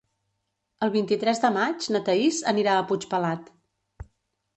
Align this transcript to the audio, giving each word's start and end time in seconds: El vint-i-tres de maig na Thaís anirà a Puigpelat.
El 0.85 0.91
vint-i-tres 0.95 1.41
de 1.43 1.51
maig 1.57 1.89
na 1.95 2.01
Thaís 2.07 2.39
anirà 2.53 2.79
a 2.79 2.87
Puigpelat. 2.93 3.53